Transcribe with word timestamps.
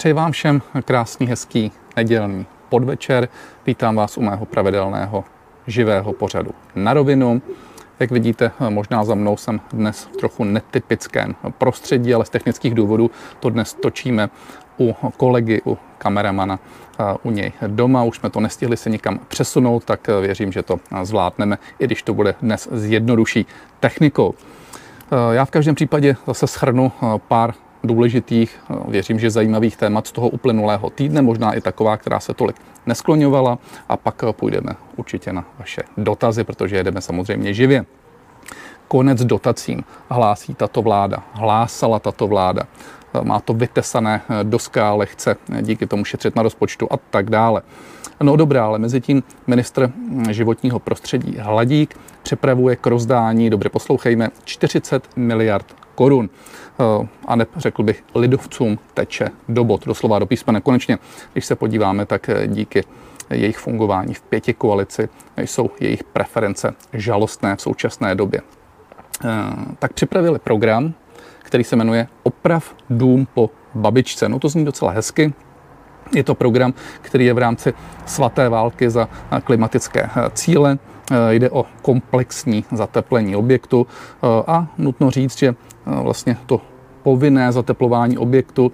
Přeji 0.00 0.12
vám 0.12 0.32
všem 0.32 0.62
krásný, 0.84 1.26
hezký 1.26 1.72
nedělní 1.96 2.46
podvečer. 2.68 3.28
Vítám 3.66 3.96
vás 3.96 4.18
u 4.18 4.22
mého 4.22 4.46
pravidelného 4.46 5.24
živého 5.66 6.12
pořadu 6.12 6.50
na 6.74 6.94
rovinu. 6.94 7.42
Jak 7.98 8.10
vidíte, 8.10 8.50
možná 8.68 9.04
za 9.04 9.14
mnou 9.14 9.36
jsem 9.36 9.60
dnes 9.72 10.04
v 10.04 10.16
trochu 10.16 10.44
netypickém 10.44 11.34
prostředí, 11.58 12.14
ale 12.14 12.24
z 12.24 12.30
technických 12.30 12.74
důvodů 12.74 13.10
to 13.40 13.50
dnes 13.50 13.74
točíme 13.74 14.30
u 14.78 14.96
kolegy, 15.16 15.62
u 15.66 15.78
kameramana 15.98 16.58
u 17.22 17.30
něj 17.30 17.52
doma. 17.66 18.04
Už 18.04 18.16
jsme 18.16 18.30
to 18.30 18.40
nestihli 18.40 18.76
se 18.76 18.90
nikam 18.90 19.20
přesunout, 19.28 19.84
tak 19.84 20.08
věřím, 20.20 20.52
že 20.52 20.62
to 20.62 20.80
zvládneme, 21.02 21.58
i 21.78 21.84
když 21.84 22.02
to 22.02 22.14
bude 22.14 22.34
dnes 22.42 22.68
s 22.72 22.84
jednodušší 22.86 23.46
technikou. 23.80 24.34
Já 25.32 25.44
v 25.44 25.50
každém 25.50 25.74
případě 25.74 26.16
zase 26.26 26.46
schrnu 26.46 26.92
pár 27.28 27.54
důležitých, 27.84 28.60
věřím, 28.88 29.18
že 29.18 29.30
zajímavých 29.30 29.76
témat 29.76 30.06
z 30.06 30.12
toho 30.12 30.28
uplynulého 30.28 30.90
týdne, 30.90 31.22
možná 31.22 31.54
i 31.54 31.60
taková, 31.60 31.96
která 31.96 32.20
se 32.20 32.34
tolik 32.34 32.56
neskloňovala 32.86 33.58
a 33.88 33.96
pak 33.96 34.24
půjdeme 34.32 34.72
určitě 34.96 35.32
na 35.32 35.44
vaše 35.58 35.82
dotazy, 35.96 36.44
protože 36.44 36.76
jedeme 36.76 37.00
samozřejmě 37.00 37.54
živě. 37.54 37.84
Konec 38.88 39.24
dotacím 39.24 39.84
hlásí 40.08 40.54
tato 40.54 40.82
vláda, 40.82 41.22
hlásala 41.32 41.98
tato 41.98 42.26
vláda 42.26 42.62
má 43.22 43.40
to 43.40 43.54
vytesané 43.54 44.22
do 44.42 44.58
skály, 44.58 45.06
chce 45.06 45.36
díky 45.60 45.86
tomu 45.86 46.04
šetřit 46.04 46.36
na 46.36 46.42
rozpočtu 46.42 46.88
a 46.90 46.96
tak 46.96 47.30
dále. 47.30 47.62
No 48.22 48.36
dobrá, 48.36 48.64
ale 48.64 48.78
mezi 48.78 49.00
tím 49.00 49.22
ministr 49.46 49.92
životního 50.30 50.78
prostředí 50.78 51.36
Hladík 51.38 51.96
připravuje 52.22 52.76
k 52.76 52.86
rozdání, 52.86 53.50
dobře 53.50 53.68
poslouchejme, 53.68 54.28
40 54.44 55.08
miliard 55.16 55.66
korun. 56.00 56.30
A 57.26 57.36
ne, 57.36 57.46
řekl 57.56 57.82
bych, 57.82 58.04
lidovcům 58.14 58.78
teče 58.94 59.28
do 59.48 59.64
bod, 59.64 59.86
doslova 59.86 60.18
do 60.18 60.26
písmene. 60.26 60.60
Konečně, 60.60 60.98
když 61.32 61.46
se 61.46 61.56
podíváme, 61.56 62.06
tak 62.06 62.30
díky 62.46 62.84
jejich 63.30 63.58
fungování 63.58 64.14
v 64.14 64.22
pěti 64.22 64.54
koalici 64.54 65.08
jsou 65.36 65.70
jejich 65.80 66.04
preference 66.04 66.74
žalostné 66.92 67.56
v 67.56 67.60
současné 67.60 68.14
době. 68.14 68.40
Tak 69.78 69.92
připravili 69.92 70.38
program, 70.38 70.94
který 71.42 71.64
se 71.64 71.76
jmenuje 71.76 72.08
Oprav 72.22 72.74
dům 72.90 73.26
po 73.34 73.50
babičce. 73.74 74.28
No 74.28 74.38
to 74.38 74.48
zní 74.48 74.64
docela 74.64 74.90
hezky, 74.90 75.32
je 76.14 76.24
to 76.24 76.34
program, 76.34 76.74
který 77.00 77.26
je 77.26 77.34
v 77.34 77.38
rámci 77.38 77.74
svaté 78.06 78.48
války 78.48 78.90
za 78.90 79.08
klimatické 79.44 80.00
eh, 80.00 80.30
cíle. 80.32 80.78
Eh, 81.10 81.34
jde 81.34 81.50
o 81.50 81.66
komplexní 81.82 82.64
zateplení 82.72 83.36
objektu 83.36 83.86
eh, 83.86 84.26
a 84.46 84.66
nutno 84.78 85.10
říct, 85.10 85.38
že 85.38 85.54
vlastně 85.86 86.36
to 86.46 86.60
povinné 87.02 87.52
zateplování 87.52 88.18
objektu 88.18 88.72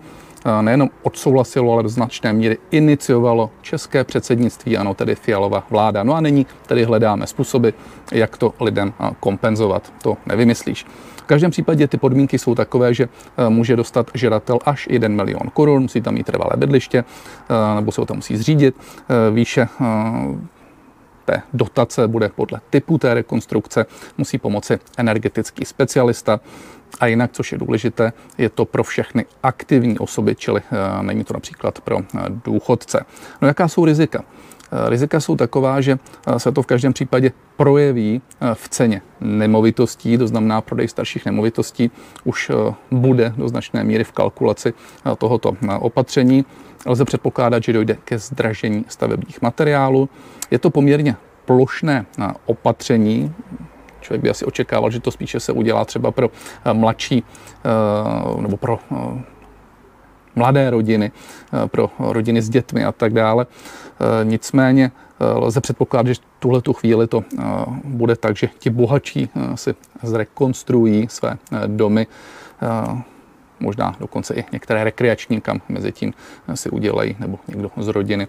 nejenom 0.61 0.91
odsouhlasilo, 1.03 1.73
ale 1.73 1.83
do 1.83 1.89
značné 1.89 2.33
míry 2.33 2.59
iniciovalo 2.71 3.51
české 3.63 4.05
předsednictví, 4.05 4.77
ano, 4.77 4.95
tedy 4.95 5.15
Fialová 5.15 5.65
vláda. 5.71 6.03
No 6.03 6.15
a 6.15 6.21
nyní 6.21 6.47
tedy 6.67 6.85
hledáme 6.85 7.27
způsoby, 7.27 7.69
jak 8.13 8.37
to 8.37 8.55
lidem 8.61 8.93
kompenzovat. 9.21 9.93
To 10.03 10.17
nevymyslíš. 10.27 10.87
V 11.27 11.29
každém 11.29 11.51
případě 11.51 11.89
ty 11.89 11.97
podmínky 11.97 12.39
jsou 12.39 12.55
takové, 12.55 12.95
že 12.95 13.09
eh, 13.39 13.49
může 13.49 13.77
dostat 13.77 14.11
žadatel 14.15 14.59
až 14.65 14.89
1 14.91 15.09
milion 15.09 15.51
korun, 15.53 15.83
musí 15.83 16.01
tam 16.01 16.15
mít 16.15 16.27
trvalé 16.27 16.51
bydliště, 16.57 16.99
eh, 17.05 17.75
nebo 17.75 17.93
se 17.93 18.01
ho 18.01 18.07
tam 18.07 18.17
musí 18.17 18.37
zřídit. 18.37 18.77
Eh, 18.79 19.31
výše 19.31 19.69
té 21.27 21.43
dotace 21.53 22.09
bude 22.09 22.29
podle 22.29 22.61
typu 22.71 22.99
té 22.99 23.15
rekonstrukce, 23.15 23.87
musí 24.19 24.39
pomoci 24.39 24.79
energetický 24.97 25.65
specialista. 25.65 26.41
A 27.01 27.07
jinak, 27.07 27.31
což 27.33 27.53
je 27.53 27.59
důležité, 27.59 28.13
je 28.39 28.49
to 28.49 28.65
pro 28.65 28.85
všechny 28.85 29.27
aktivní 29.43 29.99
osoby, 29.99 30.35
čili 30.35 30.63
není 31.03 31.25
to 31.25 31.35
například 31.35 31.81
pro 31.81 31.99
důchodce. 32.45 33.05
No 33.43 33.49
jaká 33.49 33.69
jsou 33.69 33.85
rizika? 33.85 34.25
Eh, 34.73 34.91
rizika 34.91 35.21
jsou 35.21 35.37
taková, 35.37 35.81
že 35.81 35.99
eh, 36.27 36.39
se 36.39 36.53
to 36.53 36.63
v 36.63 36.67
každém 36.67 36.93
případě 36.93 37.33
projeví 37.57 38.23
eh, 38.41 38.55
v 38.55 38.69
ceně 38.69 39.03
nemovitostí, 39.21 40.19
to 40.19 40.27
znamená 40.27 40.61
prodej 40.61 40.89
starších 40.89 41.27
nemovitostí 41.27 41.91
už 42.25 42.51
bude 42.91 43.33
do 43.37 43.49
značné 43.49 43.85
míry 43.85 44.05
v 44.05 44.13
kalkulaci 44.13 44.75
tohoto 45.19 45.57
opatření. 45.81 46.45
Lze 46.87 47.05
předpokládat, 47.05 47.63
že 47.63 47.73
dojde 47.73 47.97
ke 48.05 48.19
zdražení 48.19 48.85
stavebních 48.89 49.43
materiálů. 49.43 50.09
Je 50.51 50.59
to 50.59 50.71
poměrně 50.71 51.17
plošné 51.45 52.07
opatření, 52.47 53.35
Člověk 54.01 54.23
by 54.23 54.31
asi 54.31 54.45
očekával, 54.45 54.91
že 54.91 55.01
to 55.01 55.11
spíše 55.11 55.41
se 55.41 55.53
udělá 55.53 55.85
třeba 55.85 56.11
pro 56.11 56.31
mladší 56.73 57.25
nebo 58.41 58.57
pro 58.57 58.79
mladé 60.37 60.71
rodiny, 60.71 61.13
pro 61.67 61.91
rodiny 61.99 62.43
s 62.43 62.49
dětmi 62.49 62.85
a 62.85 62.93
tak 62.93 63.13
dále. 63.13 63.47
Eh, 64.01 64.25
nicméně 64.25 64.93
eh, 65.21 65.25
lze 65.25 65.61
předpokládat, 65.61 66.13
že 66.13 66.21
tuhle 66.39 66.63
tu 66.63 66.73
chvíli 66.73 67.07
to 67.07 67.25
eh, 67.39 67.43
bude 67.85 68.17
tak, 68.17 68.37
že 68.37 68.49
ti 68.59 68.71
bohatší 68.71 69.29
si 69.55 69.75
zrekonstruují 70.03 71.09
své 71.09 71.37
domy, 71.67 72.07
možná 73.61 73.97
dokonce 74.01 74.35
i 74.35 74.45
některé 74.53 74.85
rekreační, 74.85 75.41
kam 75.41 75.61
mezi 75.69 75.93
tím 75.93 76.15
si 76.55 76.71
udělají, 76.71 77.17
nebo 77.19 77.39
někdo 77.49 77.71
z 77.77 77.89
rodiny 77.89 78.29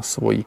svoji 0.00 0.44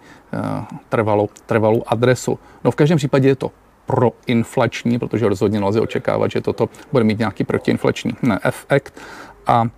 trvalou, 0.89 1.29
trvalou 1.45 1.83
adresu. 1.87 2.39
No 2.63 2.71
v 2.71 2.75
každém 2.75 2.97
případě 2.97 3.27
je 3.27 3.35
to 3.35 3.51
proinflační, 3.85 4.99
protože 4.99 5.29
rozhodně 5.29 5.59
nelze 5.59 5.81
očekávat, 5.81 6.31
že 6.31 6.41
toto 6.41 6.69
bude 6.91 7.03
mít 7.03 7.19
nějaký 7.19 7.43
protiinflační 7.43 8.11
efekt 8.43 9.01
a 9.47 9.69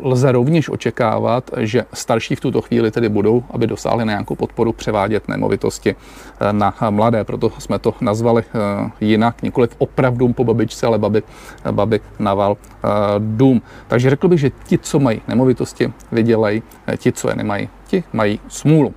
Lze 0.00 0.32
rovněž 0.32 0.68
očekávat, 0.68 1.50
že 1.56 1.84
starší 1.92 2.34
v 2.34 2.40
tuto 2.40 2.62
chvíli 2.62 2.90
tedy 2.90 3.08
budou, 3.08 3.44
aby 3.50 3.66
dosáhli 3.66 4.04
na 4.04 4.12
nějakou 4.12 4.34
podporu, 4.34 4.72
převádět 4.72 5.28
nemovitosti 5.28 5.96
eh, 6.40 6.52
na 6.52 6.74
mladé. 6.90 7.24
Proto 7.24 7.50
jsme 7.58 7.78
to 7.78 7.94
nazvali 8.00 8.44
eh, 8.46 8.90
jinak, 9.00 9.42
nikoliv 9.42 9.70
opravdu 9.78 10.32
po 10.32 10.44
babičce, 10.44 10.86
ale 10.86 10.98
babi, 10.98 11.22
babi 11.70 12.00
naval 12.18 12.56
eh, 12.56 12.88
dům. 13.18 13.62
Takže 13.88 14.10
řekl 14.10 14.28
bych, 14.28 14.40
že 14.40 14.50
ti, 14.64 14.78
co 14.78 14.98
mají 14.98 15.20
nemovitosti, 15.28 15.92
vydělají, 16.12 16.62
ti, 16.96 17.12
co 17.12 17.28
je 17.28 17.36
nemají, 17.36 17.68
ti 17.86 18.04
mají 18.12 18.40
smůlu. 18.48 18.94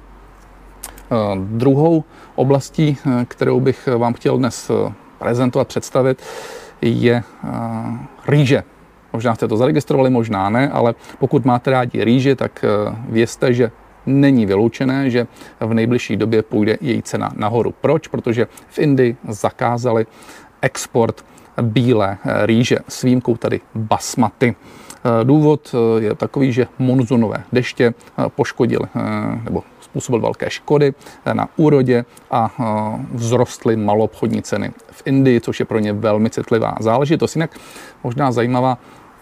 Druhou 1.36 2.04
oblastí, 2.36 2.98
kterou 3.28 3.60
bych 3.60 3.90
vám 3.98 4.14
chtěl 4.14 4.38
dnes 4.38 4.72
prezentovat, 5.20 5.68
představit, 5.68 6.22
je 6.82 7.24
rýže. 8.28 8.64
Možná 9.14 9.36
jste 9.36 9.48
to 9.48 9.58
zaregistrovali, 9.58 10.10
možná 10.10 10.50
ne, 10.50 10.70
ale 10.70 10.96
pokud 11.20 11.46
máte 11.46 11.72
rádi 11.72 12.04
rýži, 12.04 12.36
tak 12.36 12.64
eh, 12.64 12.96
vězte, 13.10 13.54
že 13.54 13.72
není 14.06 14.46
vyloučené, 14.46 15.10
že 15.10 15.28
v 15.60 15.74
nejbližší 15.74 16.18
době 16.18 16.42
půjde 16.42 16.78
její 16.82 17.02
cena 17.02 17.32
nahoru. 17.36 17.74
Proč? 17.82 18.08
Protože 18.08 18.48
v 18.68 18.80
Indii 18.80 19.18
zakázali 19.28 20.06
export 20.62 21.26
bílé 21.62 22.18
eh, 22.26 22.46
rýže 22.46 22.78
s 22.88 23.02
výjimkou 23.02 23.38
tady 23.38 23.62
basmaty. 23.76 24.56
Eh, 24.56 25.24
důvod 25.24 25.76
je 26.00 26.16
takový, 26.16 26.52
že 26.52 26.68
monzunové 26.80 27.44
deště 27.52 27.94
poškodily 28.36 28.86
nebo 29.44 29.64
způsobil 29.90 30.22
velké 30.22 30.50
škody 30.50 30.94
na 31.34 31.48
úrodě 31.58 32.06
a 32.32 32.52
vzrostly 33.18 33.76
malobchodní 33.76 34.42
ceny 34.42 34.72
v 34.92 35.02
Indii, 35.06 35.42
což 35.42 35.60
je 35.60 35.66
pro 35.66 35.80
ně 35.80 35.94
velmi 35.94 36.30
citlivá 36.30 36.76
záležitost. 36.80 37.36
Jinak 37.36 37.58
možná 38.04 38.32
zajímavá 38.32 38.78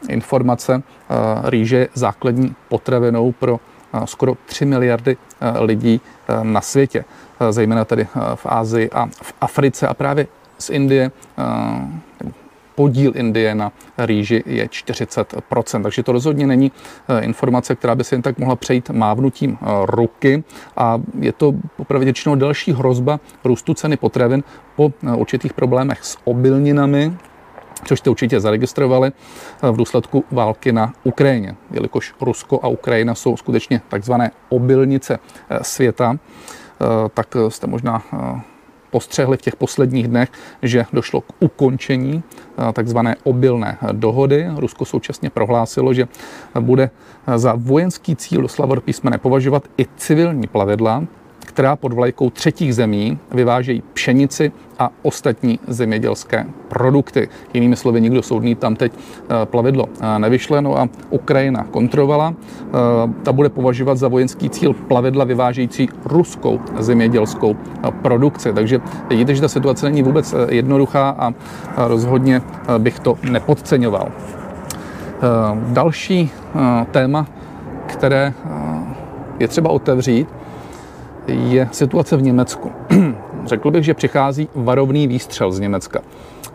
informace. 0.09 0.83
Eh, 0.83 1.15
rýže 1.49 1.87
základní 1.93 2.55
potravinou 2.69 3.31
pro 3.31 3.59
eh, 3.93 4.07
skoro 4.07 4.37
3 4.45 4.65
miliardy 4.65 5.17
eh, 5.17 5.59
lidí 5.59 6.01
na 6.43 6.61
světě, 6.61 7.05
zejména 7.49 7.85
tedy 7.85 8.07
v 8.35 8.45
Ázii 8.45 8.89
a 8.89 9.05
v 9.05 9.33
Africe 9.41 9.87
a 9.87 9.93
právě 9.93 10.27
z 10.59 10.69
Indie 10.69 11.11
podíl 12.77 13.11
Indie 13.15 13.55
na 13.55 13.71
rýži 13.97 14.43
je 14.45 14.65
40%. 14.65 15.83
Takže 15.83 16.03
to 16.03 16.11
rozhodně 16.11 16.47
není 16.47 16.71
informace, 17.21 17.75
která 17.75 17.95
by 17.95 18.03
se 18.03 18.15
jen 18.15 18.21
tak 18.21 18.37
mohla 18.37 18.55
přejít 18.55 18.89
mávnutím 18.89 19.57
ruky 19.85 20.43
a 20.77 21.01
je 21.19 21.33
to 21.33 21.53
popravdě 21.77 22.05
většinou 22.05 22.35
další 22.35 22.73
hrozba 22.73 23.19
růstu 23.43 23.73
ceny 23.73 23.97
potravin 23.97 24.43
po 24.75 24.93
určitých 25.15 25.53
problémech 25.53 26.03
s 26.03 26.17
obilninami, 26.23 27.13
což 27.85 27.99
jste 27.99 28.09
určitě 28.09 28.39
zaregistrovali 28.39 29.11
eh, 29.11 29.71
v 29.71 29.77
důsledku 29.77 30.23
války 30.31 30.71
na 30.71 30.93
Ukrajině. 31.03 31.55
Jelikož 31.71 32.13
Rusko 32.21 32.59
a 32.63 32.67
Ukrajina 32.67 33.15
jsou 33.15 33.37
skutečně 33.37 33.81
takzvané 33.89 34.31
obilnice 34.49 35.19
eh, 35.49 35.59
světa, 35.61 36.17
eh, 36.17 36.85
tak 37.13 37.27
jste 37.49 37.67
možná 37.67 38.03
postřehli 38.91 39.37
v 39.37 39.41
těch 39.41 39.55
posledních 39.55 40.07
dnech, 40.07 40.29
že 40.61 40.85
došlo 40.93 41.21
k 41.21 41.33
ukončení 41.39 42.23
takzvané 42.73 43.15
obilné 43.23 43.77
dohody. 43.91 44.47
Rusko 44.55 44.85
současně 44.85 45.29
prohlásilo, 45.29 45.93
že 45.93 46.07
bude 46.59 46.89
za 47.35 47.53
vojenský 47.57 48.15
cíl 48.15 48.41
doslova 48.41 48.75
do 48.75 48.81
písmene 48.81 49.17
považovat 49.17 49.63
i 49.77 49.85
civilní 49.97 50.47
plavidla, 50.47 51.03
která 51.47 51.75
pod 51.75 51.93
vlajkou 51.93 52.29
třetích 52.29 52.75
zemí 52.75 53.19
vyvážejí 53.31 53.83
pšenici 53.93 54.51
a 54.79 54.89
ostatní 55.01 55.59
zemědělské 55.67 56.45
produkty. 56.67 57.29
Jinými 57.53 57.75
slovy, 57.75 58.01
nikdo 58.01 58.21
soudný 58.21 58.55
tam 58.55 58.75
teď 58.75 58.91
eh, 58.93 59.45
plavidlo 59.45 59.85
eh, 59.89 60.19
nevyšle, 60.19 60.61
no 60.61 60.77
a 60.77 60.89
Ukrajina 61.09 61.63
kontrolovala. 61.63 62.33
Eh, 62.33 62.73
ta 63.23 63.31
bude 63.31 63.49
považovat 63.49 63.97
za 63.97 64.07
vojenský 64.07 64.49
cíl 64.49 64.73
plavidla 64.73 65.25
vyvážející 65.25 65.89
ruskou 66.05 66.59
zemědělskou 66.79 67.55
produkci. 68.01 68.53
Takže 68.53 68.79
vidíte, 69.09 69.35
že 69.35 69.41
ta 69.41 69.47
situace 69.47 69.85
není 69.85 70.03
vůbec 70.03 70.35
jednoduchá 70.49 71.09
a 71.09 71.33
rozhodně 71.77 72.41
bych 72.77 72.99
to 72.99 73.17
nepodceňoval. 73.31 74.11
Další 75.67 76.29
téma, 76.91 77.27
které 77.87 78.33
je 79.39 79.47
třeba 79.47 79.69
otevřít, 79.69 80.27
je 81.27 81.69
situace 81.71 82.17
v 82.17 82.21
Německu. 82.21 82.71
Řekl 83.45 83.71
bych, 83.71 83.83
že 83.83 83.93
přichází 83.93 84.49
varovný 84.55 85.07
výstřel 85.07 85.51
z 85.51 85.59
Německa. 85.59 86.01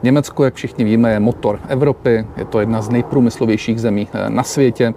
Německo, 0.02 0.44
jak 0.44 0.54
všichni 0.54 0.84
víme, 0.84 1.12
je 1.12 1.20
motor 1.20 1.60
Evropy, 1.68 2.26
je 2.36 2.44
to 2.44 2.60
jedna 2.60 2.82
z 2.82 2.88
nejprůmyslovějších 2.88 3.80
zemí 3.80 4.08
eh, 4.12 4.30
na 4.30 4.42
světě 4.42 4.94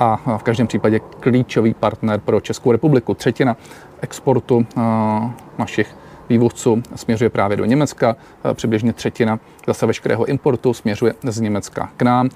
a 0.00 0.36
v 0.38 0.42
každém 0.42 0.66
případě 0.66 1.00
klíčový 1.20 1.74
partner 1.74 2.20
pro 2.20 2.40
Českou 2.40 2.72
republiku. 2.72 3.14
Třetina 3.14 3.56
exportu 4.00 4.66
eh, 4.76 4.80
našich 5.58 5.96
vývozců 6.28 6.82
směřuje 6.94 7.30
právě 7.30 7.56
do 7.56 7.64
Německa, 7.64 8.16
eh, 8.50 8.54
přibližně 8.54 8.92
třetina 8.92 9.40
zase 9.66 9.86
veškerého 9.86 10.24
importu 10.24 10.74
směřuje 10.74 11.14
z 11.22 11.40
Německa 11.40 11.90
k 11.96 12.02
nám. 12.02 12.28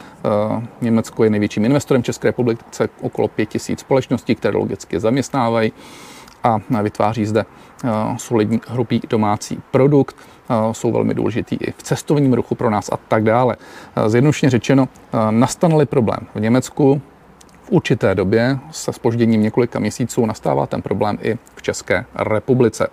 Německo 0.80 1.24
je 1.24 1.30
největším 1.30 1.64
investorem 1.64 2.02
České 2.02 2.28
republice, 2.28 2.88
okolo 3.00 3.28
5000 3.28 3.80
společností, 3.80 4.34
které 4.34 4.58
logicky 4.58 5.00
zaměstnávají 5.00 5.72
a 6.44 6.58
vytváří 6.82 7.26
zde 7.26 7.44
eh, 7.84 7.88
solidní 8.16 8.60
hrubý 8.68 9.00
domácí 9.10 9.62
produkt. 9.70 10.16
Eh, 10.50 10.74
jsou 10.74 10.92
velmi 10.92 11.14
důležitý 11.14 11.56
i 11.56 11.72
v 11.72 11.82
cestovním 11.82 12.34
ruchu 12.34 12.54
pro 12.54 12.70
nás 12.70 12.88
a 12.92 12.96
tak 12.96 13.24
dále. 13.24 13.56
Eh, 13.96 14.08
zjednodušeně 14.08 14.50
řečeno, 14.50 14.88
nastane 15.30 15.86
problém 15.86 16.20
v 16.34 16.40
Německu, 16.40 17.02
v 17.62 17.70
určité 17.70 18.14
době 18.14 18.58
se 18.70 18.92
spožděním 18.92 19.42
několika 19.42 19.78
měsíců 19.78 20.26
nastává 20.26 20.66
ten 20.66 20.82
problém 20.82 21.18
i 21.22 21.38
v 21.54 21.62
České 21.62 22.04
republice. 22.14 22.88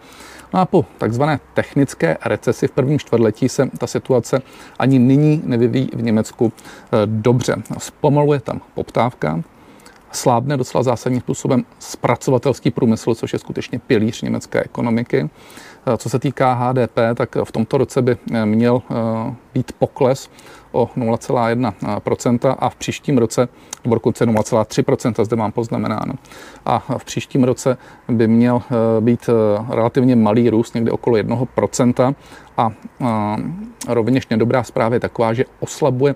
No 0.54 0.60
a 0.60 0.66
po 0.66 0.86
takzvané 0.98 1.40
technické 1.54 2.18
recesi 2.26 2.68
v 2.68 2.72
prvním 2.72 3.00
čtvrtletí 3.00 3.50
se 3.50 3.70
ta 3.78 3.88
situace 3.88 4.42
ani 4.80 5.00
nyní 5.00 5.42
nevyvíjí 5.46 5.90
v 5.94 6.04
Německu 6.04 6.54
dobře. 7.06 7.56
Zpomaluje 7.78 8.40
tam 8.40 8.62
poptávka, 8.74 9.42
slábne 10.16 10.58
docela 10.58 10.84
zásadním 10.84 11.22
způsobem 11.22 11.64
zpracovatelský 11.80 12.72
průmysl, 12.72 13.16
což 13.16 13.34
je 13.34 13.40
skutečně 13.40 13.80
pilíř 13.80 14.22
německé 14.22 14.64
ekonomiky. 14.64 15.30
Eh, 15.88 15.98
co 15.98 16.10
se 16.10 16.20
týká 16.20 16.54
HDP, 16.54 17.00
tak 17.16 17.36
v 17.44 17.52
tomto 17.52 17.78
roce 17.78 18.02
by 18.02 18.18
eh, 18.34 18.46
měl 18.46 18.82
eh, 18.92 18.96
být 19.54 19.72
pokles 19.80 20.30
o 20.72 20.90
0,1% 20.98 22.56
a 22.60 22.70
v 22.70 22.76
příštím 22.76 23.18
roce, 23.18 23.48
nebo 23.84 23.96
dokonce 23.96 24.26
0,3%, 24.26 25.26
zde 25.26 25.36
mám 25.36 25.52
poznamenáno. 25.52 26.14
A 26.66 26.84
v 26.98 27.06
příštím 27.06 27.44
roce 27.44 27.78
by 28.10 28.28
měl 28.28 28.62
být 29.00 29.30
relativně 29.70 30.16
malý 30.16 30.50
růst, 30.50 30.76
někde 30.76 30.92
okolo 30.92 31.18
1%. 31.18 32.16
A 32.58 32.72
rovněž 33.88 34.28
nedobrá 34.28 34.64
zpráva 34.64 34.94
je 34.94 35.00
taková, 35.00 35.34
že 35.34 35.46
oslabuje 35.60 36.16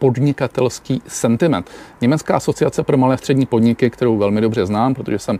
podnikatelský 0.00 1.02
sentiment. 1.06 1.70
Německá 2.00 2.36
asociace 2.36 2.82
pro 2.82 2.96
malé 2.96 3.14
a 3.14 3.16
střední 3.16 3.46
podniky, 3.46 3.90
kterou 3.90 4.18
velmi 4.18 4.40
dobře 4.40 4.66
znám, 4.66 4.94
protože 4.94 5.18
jsem 5.18 5.38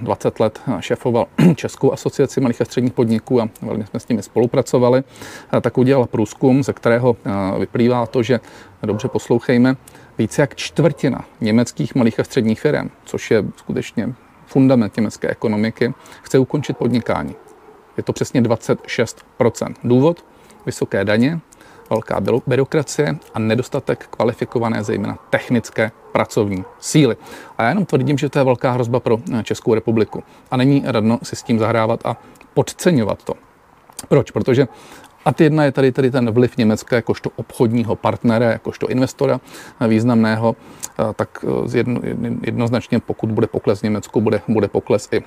20 0.00 0.28
eh, 0.40 0.42
let 0.42 0.60
šéfoval 0.80 1.26
Českou 1.54 1.92
asociaci 1.92 2.40
malých 2.40 2.60
a 2.60 2.64
středních 2.64 2.92
podniků 2.92 3.40
a 3.40 3.48
velmi 3.62 3.86
jsme 3.86 4.00
s 4.00 4.08
nimi 4.08 4.22
spolupracovali, 4.22 5.02
eh, 5.56 5.60
tak 5.60 5.78
udělala 5.78 6.06
průzkum, 6.06 6.62
ze 6.62 6.72
kterého 6.72 7.16
eh, 7.24 7.58
vyplývá 7.58 8.06
to, 8.06 8.22
že, 8.22 8.40
dobře 8.82 9.08
poslouchejme, 9.08 9.76
více 10.18 10.42
jak 10.42 10.54
čtvrtina 10.54 11.24
německých 11.40 11.94
malých 11.94 12.20
a 12.20 12.24
středních 12.24 12.60
firm, 12.60 12.90
což 13.04 13.30
je 13.30 13.44
skutečně 13.56 14.14
fundament 14.46 14.96
německé 14.96 15.28
ekonomiky, 15.28 15.94
chce 16.22 16.38
ukončit 16.38 16.76
podnikání. 16.76 17.34
Je 17.96 18.02
to 18.02 18.12
přesně 18.12 18.42
26% 18.42 19.74
Důvod? 19.84 20.24
Vysoké 20.66 21.04
daně, 21.04 21.40
velká 21.92 22.20
byrokracie 22.46 23.16
a 23.34 23.38
nedostatek 23.38 24.06
kvalifikované, 24.10 24.84
zejména 24.84 25.18
technické 25.30 25.90
pracovní 26.12 26.64
síly. 26.80 27.16
A 27.58 27.62
já 27.62 27.68
jenom 27.68 27.84
tvrdím, 27.84 28.18
že 28.18 28.28
to 28.28 28.38
je 28.38 28.44
velká 28.44 28.70
hrozba 28.72 29.00
pro 29.00 29.18
eh, 29.32 29.42
Českou 29.42 29.74
republiku. 29.74 30.22
A 30.50 30.56
není 30.56 30.82
radno 30.86 31.18
si 31.22 31.36
s 31.36 31.42
tím 31.42 31.58
zahrávat 31.58 32.00
a 32.06 32.16
podceňovat 32.54 33.24
to. 33.24 33.34
Proč? 34.08 34.30
Protože 34.30 34.68
a 35.24 35.32
ty 35.32 35.44
jedna 35.44 35.64
je 35.64 35.72
tady, 35.72 35.92
tady 35.92 36.10
ten 36.10 36.30
vliv 36.30 36.56
Německa 36.56 36.96
jakožto 36.96 37.30
obchodního 37.36 37.96
partnera, 37.96 38.50
jakožto 38.50 38.88
investora 38.88 39.40
eh, 39.80 39.88
významného, 39.88 40.56
eh, 40.56 41.12
tak 41.16 41.44
jedno, 41.74 42.00
jednoznačně 42.42 43.00
pokud 43.00 43.30
bude 43.30 43.46
pokles 43.46 43.80
v 43.80 43.82
Německu, 43.82 44.20
bude, 44.20 44.40
bude 44.48 44.68
pokles 44.68 45.08
i 45.12 45.22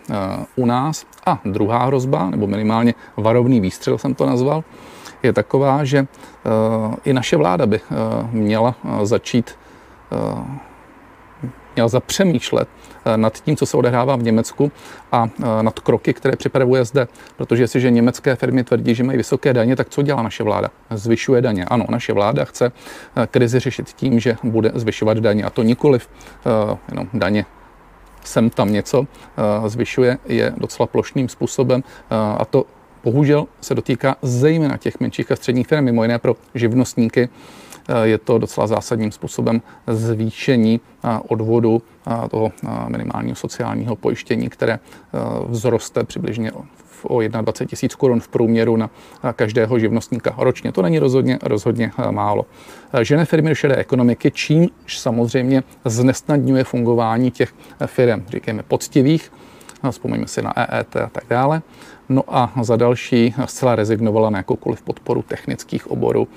u 0.56 0.65
nás. 0.65 1.06
A 1.25 1.39
druhá 1.45 1.85
hrozba, 1.85 2.29
nebo 2.29 2.47
minimálně 2.47 2.94
varovný 3.18 3.59
výstřel 3.59 3.97
jsem 3.97 4.15
to 4.15 4.25
nazval, 4.25 4.63
je 5.25 5.33
taková, 5.33 5.83
že 5.83 5.98
eh, 5.98 6.95
i 7.06 7.13
naše 7.13 7.38
vláda 7.38 7.66
by 7.66 7.75
eh, 7.75 7.95
měla 8.31 8.75
eh, 8.86 9.06
začít 9.06 9.51
měla 11.75 11.88
zapřemýšlet 11.88 12.68
nad 13.16 13.33
tím, 13.39 13.56
co 13.56 13.66
se 13.66 13.77
odehrává 13.77 14.16
v 14.16 14.24
Německu 14.24 14.72
a 15.12 15.30
nad 15.62 15.80
kroky, 15.80 16.13
které 16.13 16.38
připravuje 16.38 16.86
zde. 16.86 17.07
Protože 17.38 17.63
jestliže 17.63 17.92
německé 17.92 18.36
firmy 18.36 18.63
tvrdí, 18.63 18.95
že 18.95 19.04
mají 19.04 19.18
vysoké 19.18 19.54
daně, 19.54 19.75
tak 19.75 19.89
co 19.89 20.01
dělá 20.01 20.24
naše 20.24 20.44
vláda? 20.44 20.69
Zvyšuje 20.89 21.42
daně. 21.42 21.66
Ano, 21.66 21.86
naše 21.89 22.13
vláda 22.13 22.45
chce 22.45 22.71
krizi 23.28 23.60
řešit 23.60 23.94
tím, 23.94 24.19
že 24.19 24.38
bude 24.44 24.71
zvyšovat 24.75 25.18
daně. 25.18 25.44
A 25.44 25.50
to 25.50 25.63
nikoliv 25.63 26.10
jenom 26.89 27.07
daně 27.13 27.45
sem 28.24 28.50
tam 28.50 28.71
něco 28.74 29.07
zvyšuje, 29.66 30.18
je 30.25 30.54
docela 30.57 30.88
plošným 30.88 31.30
způsobem 31.30 31.83
a 32.38 32.45
to 32.45 32.66
bohužel 33.06 33.48
se 33.62 33.75
dotýká 33.75 34.16
zejména 34.22 34.78
těch 34.78 35.00
menších 35.00 35.31
a 35.31 35.36
středních 35.36 35.68
firm, 35.68 35.86
mimo 35.86 36.04
jiné 36.04 36.19
pro 36.19 36.36
živnostníky. 36.56 37.30
Eh, 37.90 38.07
je 38.07 38.18
to 38.18 38.38
docela 38.38 38.68
zásadním 38.68 39.12
způsobem 39.12 39.62
zvýšení 39.88 40.80
eh, 40.81 41.19
odvodu 41.28 41.81
eh, 41.81 42.30
toho 42.30 42.52
minimálního 42.88 43.36
sociálního 43.36 43.96
pojištění, 43.96 44.50
které 44.50 44.80
vzroste 45.52 46.04
přibližně 46.04 46.52
o 47.04 47.22
21 47.22 47.69
tisíc 47.69 47.96
korun 47.96 48.19
v 48.19 48.28
průměru 48.28 48.78
na 48.78 48.90
každého 49.34 49.80
živnostníka 49.80 50.36
ročně. 50.38 50.72
To 50.72 50.81
není 50.81 51.00
rozhodně, 51.00 51.40
rozhodně 51.44 51.92
málo. 52.12 52.46
Žene 53.02 53.25
firmy 53.25 53.50
do 53.50 53.56
šedé 53.56 53.75
ekonomiky, 53.75 54.31
čímž 54.31 55.00
samozřejmě 55.00 55.63
znesnadňuje 55.86 56.63
fungování 56.63 57.31
těch 57.31 57.54
firm, 57.86 58.25
říkáme 58.30 58.64
poctivých, 58.64 59.31
vzpomeňme 59.91 60.27
si 60.27 60.41
na 60.41 60.53
EET 60.55 60.95
a 60.95 61.09
tak 61.09 61.23
dále. 61.29 61.61
No 62.09 62.23
a 62.27 62.53
za 62.61 62.75
další 62.75 63.33
zcela 63.45 63.75
rezignovala 63.75 64.29
na 64.29 64.37
jakoukoliv 64.37 64.81
podporu 64.81 65.21
technických 65.21 65.91
oborů, 65.91 66.27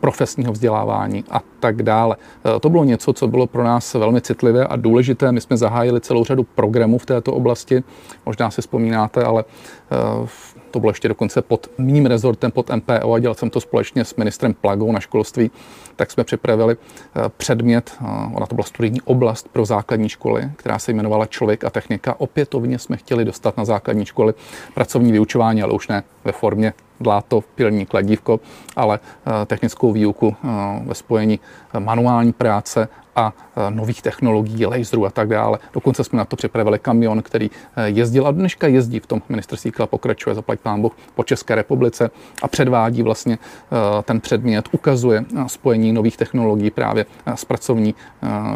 profesního 0.00 0.52
vzdělávání 0.52 1.24
a 1.30 1.40
tak 1.60 1.82
dále. 1.82 2.16
E, 2.56 2.60
to 2.60 2.70
bylo 2.70 2.84
něco, 2.84 3.12
co 3.12 3.28
bylo 3.28 3.46
pro 3.46 3.64
nás 3.64 3.94
velmi 3.94 4.20
citlivé 4.20 4.66
a 4.66 4.76
důležité. 4.76 5.32
My 5.32 5.40
jsme 5.40 5.56
zahájili 5.56 6.00
celou 6.00 6.24
řadu 6.24 6.42
programů 6.42 6.98
v 6.98 7.06
této 7.06 7.32
oblasti. 7.32 7.82
Možná 8.26 8.50
si 8.50 8.60
vzpomínáte, 8.60 9.24
ale 9.24 9.44
e, 9.44 10.28
to 10.70 10.80
bylo 10.80 10.90
ještě 10.90 11.08
dokonce 11.08 11.42
pod 11.42 11.70
mým 11.78 12.06
rezortem, 12.06 12.50
pod 12.50 12.70
MPO 12.70 13.12
a 13.12 13.18
dělal 13.18 13.34
jsem 13.34 13.50
to 13.50 13.60
společně 13.60 14.04
s 14.04 14.16
ministrem 14.16 14.54
Plagou 14.54 14.92
na 14.92 15.00
školství, 15.00 15.50
tak 15.96 16.10
jsme 16.10 16.24
připravili 16.24 16.76
eh, 16.76 17.22
předmět, 17.36 17.96
eh, 18.00 18.04
ona 18.34 18.46
to 18.46 18.54
byla 18.54 18.64
studijní 18.64 19.00
oblast 19.00 19.48
pro 19.48 19.64
základní 19.64 20.08
školy, 20.08 20.50
která 20.56 20.78
se 20.78 20.92
jmenovala 20.92 21.26
Člověk 21.26 21.64
a 21.64 21.70
technika. 21.70 22.14
Opětovně 22.20 22.78
jsme 22.78 22.96
chtěli 22.96 23.24
dostat 23.24 23.56
na 23.56 23.64
základní 23.64 24.06
školy 24.06 24.34
pracovní 24.74 25.12
vyučování, 25.12 25.62
ale 25.62 25.72
už 25.72 25.88
ne 25.88 26.02
ve 26.24 26.32
formě 26.32 26.72
dláto, 27.00 27.44
pilní 27.54 27.86
kladívko, 27.86 28.40
ale 28.76 29.00
eh, 29.02 29.46
technickou 29.46 29.92
výuku 29.92 30.36
ve 30.84 30.94
spojení 30.94 31.40
manuální 31.78 32.32
práce 32.32 32.88
a 33.18 33.32
nových 33.70 34.02
technologií, 34.02 34.66
laserů 34.66 35.06
a 35.06 35.10
tak 35.10 35.28
dále. 35.28 35.58
Dokonce 35.72 36.04
jsme 36.04 36.18
na 36.18 36.24
to 36.24 36.36
připravili 36.36 36.78
kamion, 36.78 37.22
který 37.22 37.50
e, 37.76 37.88
jezdil 37.88 38.26
a 38.26 38.30
dneška 38.30 38.66
jezdí 38.66 39.00
v 39.00 39.06
tom 39.06 39.22
ministerství 39.28 39.72
a 39.82 39.86
pokračuje, 39.86 40.34
zaplať 40.34 40.60
pán 40.60 40.82
Boh, 40.82 40.92
po 41.14 41.24
České 41.24 41.54
republice 41.54 42.10
a 42.42 42.48
předvádí 42.48 43.02
vlastně 43.02 43.34
e, 43.34 44.02
ten 44.02 44.20
předmět, 44.20 44.68
ukazuje 44.72 45.24
e, 45.36 45.48
spojení 45.48 45.92
nových 45.92 46.16
technologií 46.16 46.70
právě 46.70 47.06
s 47.34 47.44
pracovní 47.44 47.94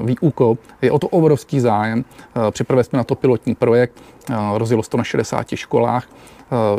výukou. 0.05 0.59
Je 0.83 0.91
o 0.91 0.99
to 0.99 1.09
obrovský 1.09 1.61
zájem. 1.61 2.05
Připravili 2.51 2.85
jsme 2.85 2.97
na 2.97 3.05
to 3.05 3.15
pilotní 3.15 3.55
projekt, 3.55 4.03
rozjelo 4.55 4.83
se 4.83 4.91
to 4.91 4.97
na 4.97 5.05
60 5.05 5.47
školách 5.55 6.07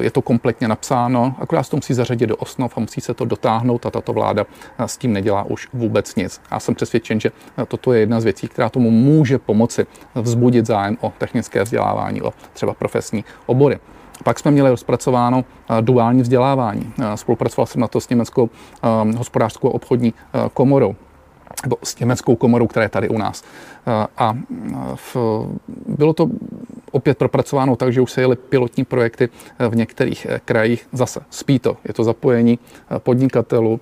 je 0.01 0.11
to 0.11 0.21
kompletně 0.21 0.67
napsáno, 0.67 1.35
akorát 1.39 1.63
se 1.63 1.71
to 1.71 1.77
musí 1.77 1.93
zařadit 1.93 2.27
do 2.27 2.37
osnov 2.37 2.77
a 2.77 2.79
musí 2.79 3.01
se 3.01 3.13
to 3.13 3.25
dotáhnout 3.25 3.85
a 3.85 3.89
tato 3.89 4.13
vláda 4.13 4.45
s 4.79 4.97
tím 4.97 5.13
nedělá 5.13 5.43
už 5.43 5.67
vůbec 5.73 6.15
nic. 6.15 6.41
Já 6.51 6.59
jsem 6.59 6.75
přesvědčen, 6.75 7.19
že 7.19 7.31
toto 7.73 7.93
je 7.93 7.99
jedna 7.99 8.21
z 8.21 8.23
věcí, 8.23 8.47
která 8.47 8.69
tomu 8.69 8.91
může 8.91 9.37
pomoci 9.37 9.85
vzbudit 10.15 10.65
zájem 10.65 10.97
o 11.01 11.13
technické 11.17 11.63
vzdělávání, 11.63 12.21
o 12.21 12.33
třeba 12.53 12.73
profesní 12.73 13.25
obory. 13.45 13.79
Pak 14.23 14.39
jsme 14.39 14.51
měli 14.51 14.69
rozpracováno 14.69 15.45
duální 15.81 16.21
vzdělávání. 16.21 16.93
Spolupracoval 17.15 17.65
jsem 17.65 17.81
na 17.81 17.87
to 17.87 18.01
s 18.01 18.09
Německou 18.09 18.49
hospodářskou 19.17 19.69
obchodní 19.69 20.13
komorou 20.53 20.95
nebo 21.63 21.77
s 21.83 21.99
německou 21.99 22.35
komorou, 22.35 22.67
která 22.67 22.83
je 22.83 22.89
tady 22.89 23.09
u 23.09 23.17
nás. 23.17 23.43
A 24.17 24.37
v, 24.95 25.17
bylo 25.87 26.13
to 26.13 26.29
opět 26.91 27.17
propracováno 27.17 27.75
tak, 27.75 27.93
že 27.93 28.01
už 28.01 28.11
se 28.11 28.21
jeli 28.21 28.35
pilotní 28.35 28.85
projekty 28.85 29.29
v 29.69 29.75
některých 29.75 30.27
krajích. 30.45 30.87
Zase 30.91 31.21
spí 31.29 31.59
to. 31.59 31.77
Je 31.87 31.93
to 31.93 32.03
zapojení 32.03 32.59
podnikatelů, 32.97 33.79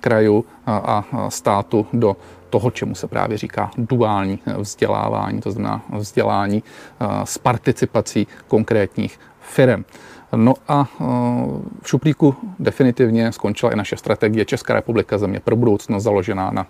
krajů 0.00 0.44
a 0.66 1.04
státu 1.28 1.86
do 1.92 2.16
toho, 2.50 2.70
čemu 2.70 2.94
se 2.94 3.06
právě 3.06 3.38
říká 3.38 3.70
duální 3.76 4.38
vzdělávání, 4.56 5.40
to 5.40 5.50
znamená 5.50 5.82
vzdělání 5.92 6.62
s 7.24 7.38
participací 7.38 8.26
konkrétních 8.48 9.20
firm. 9.40 9.84
No 10.36 10.54
a 10.68 10.88
v 11.82 11.88
šuplíku 11.88 12.34
definitivně 12.58 13.32
skončila 13.32 13.72
i 13.72 13.76
naše 13.76 13.96
strategie 13.96 14.44
Česká 14.44 14.74
republika 14.74 15.18
země 15.18 15.40
pro 15.40 15.56
budoucnost 15.56 16.02
založená 16.02 16.50
na 16.50 16.66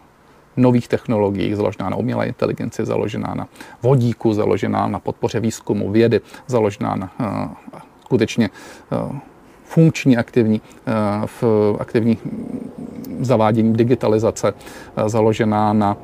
nových 0.57 0.89
technologiích, 0.89 1.57
založená 1.57 1.91
na 1.91 1.97
umělé 1.97 2.27
inteligenci, 2.27 2.85
založená 2.85 3.35
na 3.35 3.49
vodíku, 3.83 4.35
založená 4.35 4.87
na 4.89 4.99
podpoře 4.99 5.41
výzkumu 5.41 5.91
vědy, 5.91 6.21
založená 6.47 6.97
na 6.97 7.11
uh, 7.21 7.27
skutečně 8.05 8.51
uh, 8.93 9.17
funkční, 9.65 10.17
aktivní, 10.17 10.61
uh, 10.61 11.27
v 11.27 11.43
aktivní 11.81 12.19
zavádění 13.21 13.73
digitalizace, 13.73 14.55
založená 15.07 15.73
na 15.73 15.97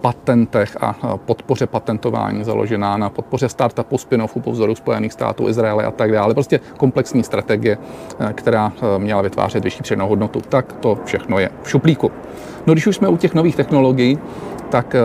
patentech 0.00 0.76
a 0.80 0.94
podpoře 1.16 1.66
patentování, 1.66 2.44
založená 2.44 2.96
na 2.96 3.10
podpoře 3.10 3.48
startupu 3.48 3.96
spin-offu 3.96 4.40
po 4.40 4.52
vzoru 4.52 4.74
Spojených 4.74 5.12
států, 5.12 5.48
Izraele 5.48 5.84
a 5.84 5.90
tak 5.90 6.12
dále. 6.12 6.34
Prostě 6.34 6.60
komplexní 6.76 7.22
strategie, 7.22 7.78
která 8.32 8.72
měla 8.98 9.22
vytvářet 9.22 9.64
vyšší 9.64 9.82
přednou 9.82 10.08
hodnotu. 10.08 10.40
Tak 10.48 10.72
to 10.72 10.98
všechno 11.04 11.38
je 11.38 11.50
v 11.62 11.70
šuplíku. 11.70 12.10
No 12.66 12.72
když 12.72 12.86
už 12.86 12.96
jsme 12.96 13.08
u 13.08 13.16
těch 13.16 13.34
nových 13.34 13.56
technologií, 13.56 14.18
tak 14.70 14.94
eh, 14.94 15.00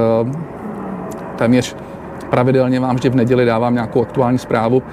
téměř 1.35 1.75
pravidelně 2.29 2.79
vám 2.79 2.95
vždy 2.95 3.09
v 3.09 3.15
neděli 3.15 3.45
dávám 3.45 3.73
nějakou 3.73 4.01
aktuální 4.01 4.37
zprávu, 4.37 4.83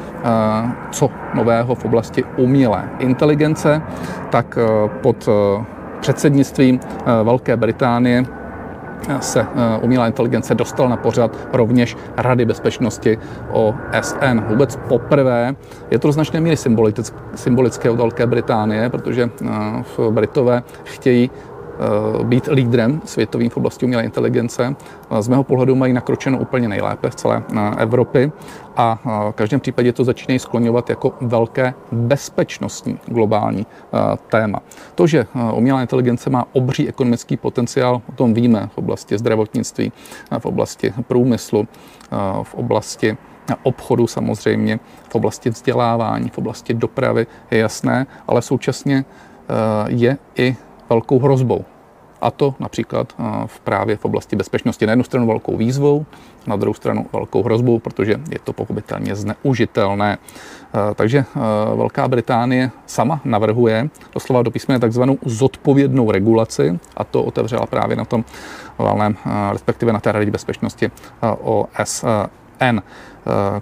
co 0.90 1.10
nového 1.34 1.74
v 1.74 1.84
oblasti 1.84 2.24
umělé 2.36 2.90
inteligence, 2.98 3.82
tak 4.30 4.58
pod 5.02 5.28
předsednictvím 6.00 6.80
Velké 7.22 7.56
Británie 7.56 8.24
se 9.20 9.46
umělá 9.82 10.06
inteligence 10.06 10.54
dostal 10.54 10.88
na 10.88 10.96
pořad 10.96 11.36
rovněž 11.52 11.96
Rady 12.16 12.44
bezpečnosti 12.44 13.18
OSN. 13.52 14.40
Vůbec 14.48 14.78
poprvé 14.88 15.54
je 15.90 15.98
to 15.98 16.08
do 16.08 16.12
značné 16.12 16.40
míry 16.40 16.56
symbolické 17.34 17.90
od 17.90 17.96
Velké 17.96 18.26
Británie, 18.26 18.90
protože 18.90 19.30
v 19.96 20.10
Britové 20.10 20.62
chtějí 20.84 21.30
Eh, 21.30 21.57
být 22.22 22.48
lídrem 22.52 23.00
světovým 23.04 23.50
v 23.50 23.56
oblasti 23.56 23.84
umělé 23.84 24.04
inteligence. 24.04 24.76
Z 25.20 25.28
mého 25.28 25.44
pohledu 25.44 25.74
mají 25.74 25.92
nakročeno 25.92 26.38
úplně 26.38 26.68
nejlépe 26.68 27.10
v 27.10 27.14
celé 27.14 27.42
eh, 27.52 27.82
Evropy 27.82 28.32
a 28.76 28.98
eh, 28.98 29.08
v 29.30 29.34
každém 29.34 29.60
případě 29.60 29.92
to 29.92 30.04
začínají 30.04 30.38
skloňovat 30.38 30.90
jako 30.90 31.14
velké 31.20 31.74
bezpečnostní 31.92 32.98
globální 33.06 33.66
téma. 34.28 34.60
To, 34.94 35.06
že 35.06 35.26
umělá 35.52 35.80
inteligence 35.80 36.30
má 36.30 36.44
obří 36.52 36.88
ekonomický 36.88 37.36
potenciál, 37.36 38.02
o 38.08 38.12
tom 38.12 38.34
víme 38.34 38.68
v 38.74 38.78
oblasti 38.78 39.18
zdravotnictví, 39.18 39.92
v 40.38 40.46
oblasti 40.46 40.94
průmyslu, 41.06 41.68
v 42.42 42.54
oblasti 42.54 43.16
obchodu 43.62 44.06
samozřejmě, 44.06 44.80
v 45.08 45.14
oblasti 45.14 45.50
vzdělávání, 45.50 46.28
v 46.28 46.38
oblasti 46.38 46.74
dopravy 46.74 47.26
je 47.50 47.58
jasné, 47.58 48.06
ale 48.26 48.42
současně 48.42 49.04
je 49.88 50.18
i 50.36 50.56
velkou 50.90 51.18
hrozbou. 51.18 51.64
A 52.20 52.30
to 52.30 52.54
například 52.58 53.14
eh, 53.18 53.22
v 53.46 53.60
právě 53.60 53.96
v 53.96 54.04
oblasti 54.04 54.36
bezpečnosti. 54.36 54.86
Na 54.86 54.92
jednu 54.92 55.04
stranu 55.04 55.26
velkou 55.26 55.56
výzvou, 55.56 56.06
na 56.46 56.56
druhou 56.56 56.74
stranu 56.74 57.06
velkou 57.12 57.42
hrozbou, 57.42 57.78
protože 57.78 58.12
je 58.30 58.38
to 58.44 58.52
pochopitelně 58.52 59.14
zneužitelné. 59.14 60.18
Eh, 60.18 60.94
takže 60.94 61.18
eh, 61.18 61.40
Velká 61.76 62.08
Británie 62.08 62.70
sama 62.86 63.20
navrhuje 63.24 63.88
doslova 64.14 64.42
do 64.42 64.50
písmene 64.50 64.80
takzvanou 64.80 65.18
zodpovědnou 65.24 66.10
regulaci 66.10 66.78
a 66.96 67.04
to 67.04 67.22
otevřela 67.22 67.66
právě 67.66 67.96
na 67.96 68.04
tom 68.04 68.24
valném, 68.78 69.16
respektive 69.52 69.92
na 69.92 70.00
té 70.00 70.12
radě 70.12 70.30
bezpečnosti 70.30 70.90
OSN. 71.42 72.78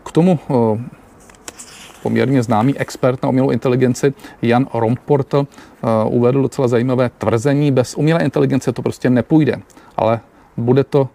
K 0.05 0.13
tomu 0.13 0.39
poměrně 2.07 2.43
známý 2.43 2.79
expert 2.79 3.23
na 3.23 3.29
umělou 3.29 3.51
inteligenci 3.51 4.15
Jan 4.43 4.67
Romport 4.75 5.35
uh, 5.35 5.45
uvedl 6.07 6.43
docela 6.43 6.69
zajímavé 6.69 7.11
tvrzení. 7.19 7.73
Bez 7.73 7.95
umělé 7.95 8.23
inteligence 8.23 8.73
to 8.73 8.83
prostě 8.83 9.11
nepůjde, 9.11 9.57
ale 9.97 10.21
bude 10.57 10.85
to 10.85 11.09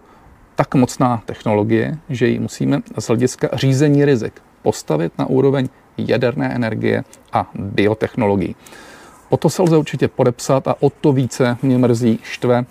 tak 0.55 0.75
mocná 0.75 1.24
technologie, 1.25 1.98
že 2.10 2.27
ji 2.27 2.39
musíme 2.39 2.81
z 3.00 3.07
hlediska 3.07 3.50
řízení 3.53 4.05
rizik 4.05 4.33
postavit 4.62 5.13
na 5.19 5.25
úroveň 5.25 5.69
jaderné 5.98 6.55
energie 6.55 7.03
a 7.33 7.50
biotechnologií. 7.55 8.55
O 9.29 9.38
to 9.38 9.50
se 9.50 9.62
lze 9.62 9.77
určitě 9.77 10.07
podepsat 10.07 10.67
a 10.67 10.75
o 10.79 10.89
to 10.89 11.13
více 11.13 11.57
mě 11.62 11.77
mrzí, 11.77 12.19
štve, 12.24 12.60
uh, 12.60 12.65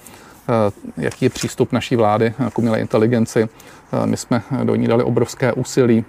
jaký 0.96 1.24
je 1.24 1.30
přístup 1.30 1.72
naší 1.72 1.96
vlády 1.96 2.34
k 2.52 2.58
umělé 2.58 2.80
inteligenci. 2.80 3.42
Uh, 3.42 4.06
my 4.06 4.16
jsme 4.16 4.42
do 4.64 4.74
ní 4.74 4.86
dali 4.86 5.02
obrovské 5.04 5.52
úsilí, 5.52 6.04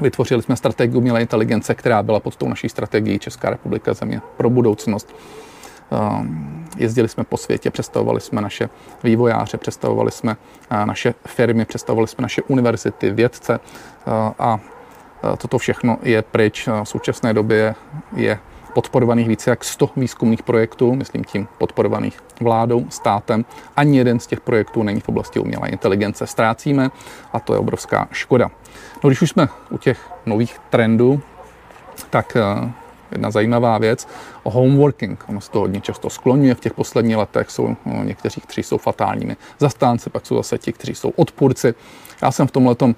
Vytvořili 0.00 0.42
jsme 0.42 0.56
strategii 0.56 0.96
umělé 0.96 1.20
inteligence, 1.20 1.74
která 1.74 2.02
byla 2.02 2.20
pod 2.20 2.36
tou 2.36 2.48
naší 2.48 2.68
strategií 2.68 3.18
Česká 3.18 3.50
republika 3.50 3.94
země 3.94 4.20
pro 4.36 4.50
budoucnost. 4.50 5.14
Ehm, 5.92 6.66
jezdili 6.76 7.08
jsme 7.08 7.24
po 7.24 7.36
světě, 7.36 7.70
představovali 7.70 8.20
jsme 8.20 8.40
naše 8.40 8.68
vývojáře, 9.04 9.56
představovali 9.58 10.10
jsme 10.10 10.36
eh, 10.70 10.86
naše 10.86 11.14
firmy, 11.26 11.64
představovali 11.64 12.08
jsme 12.08 12.22
naše 12.22 12.42
univerzity, 12.42 13.10
vědce 13.10 13.54
eh, 13.54 14.10
a 14.38 14.60
eh, 15.24 15.36
toto 15.36 15.58
všechno 15.58 15.98
je 16.02 16.22
pryč. 16.22 16.68
V 16.68 16.84
současné 16.84 17.34
době 17.34 17.74
je 18.16 18.38
podporovaných 18.70 19.28
více 19.28 19.50
jak 19.50 19.64
100 19.64 19.90
výzkumných 19.96 20.42
projektů, 20.42 20.94
myslím 20.94 21.24
tím 21.24 21.48
podporovaných 21.58 22.20
vládou, 22.40 22.86
státem. 22.88 23.44
Ani 23.76 23.98
jeden 23.98 24.20
z 24.20 24.26
těch 24.26 24.40
projektů 24.40 24.82
není 24.82 25.00
v 25.00 25.08
oblasti 25.08 25.40
umělé 25.40 25.68
inteligence. 25.68 26.26
Ztrácíme 26.26 26.90
a 27.32 27.40
to 27.40 27.52
je 27.52 27.58
obrovská 27.58 28.08
škoda. 28.12 28.50
No 29.04 29.10
když 29.10 29.22
už 29.22 29.30
jsme 29.30 29.48
u 29.70 29.78
těch 29.78 30.10
nových 30.26 30.58
trendů, 30.70 31.20
tak 32.10 32.36
eh, 32.36 32.72
jedna 33.12 33.30
zajímavá 33.30 33.78
věc 33.78 34.08
o 34.42 34.50
homeworking. 34.50 35.24
Ono 35.28 35.40
se 35.40 35.50
to 35.50 35.58
hodně 35.58 35.80
často 35.80 36.10
skloňuje 36.10 36.54
v 36.54 36.60
těch 36.60 36.74
posledních 36.74 37.16
letech. 37.16 37.50
Jsou 37.50 37.76
no, 37.86 38.04
někteří, 38.04 38.40
kteří 38.40 38.62
jsou 38.62 38.78
fatálními 38.78 39.36
zastánci, 39.58 40.10
pak 40.10 40.26
jsou 40.26 40.36
zase 40.36 40.58
ti, 40.58 40.72
kteří 40.72 40.94
jsou 40.94 41.10
odpůrci. 41.10 41.74
Já 42.22 42.32
jsem 42.32 42.46
v 42.46 42.50
tomhle 42.50 42.76
uh, 42.80 42.92